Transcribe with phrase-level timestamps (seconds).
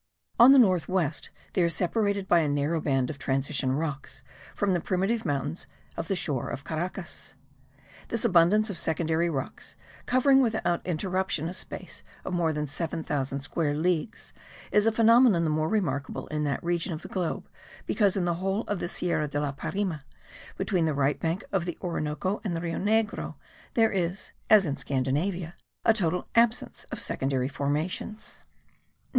[0.39, 4.23] On the north west they are separated by a narrow band of transition rocks
[4.55, 7.35] from the primitive mountains of the shore of Caracas.
[8.07, 9.75] This abundance of secondary rocks,
[10.07, 14.33] covering without interruption a space of more than seven thousand square leagues,*
[14.71, 17.47] is a phenomenon the more remarkable in that region of the globe,
[17.85, 20.01] because in the whole of the Sierra da la Parima,
[20.57, 23.35] between the right bank of the Orinoco and the Rio Negro,
[23.75, 25.53] there is, as in Scandinavia,
[25.85, 28.39] a total absence of secondary formations.